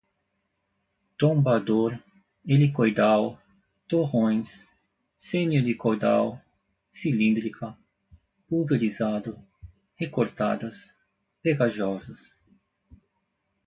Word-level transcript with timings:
tombador, 1.15 1.95
helicoidal, 2.43 3.37
torrões, 3.87 4.67
semi-helicoidal, 5.15 6.41
cilíndrica, 6.91 7.77
pulverizado, 8.49 9.37
recortadas, 9.99 10.91
pegajosos 11.43 12.19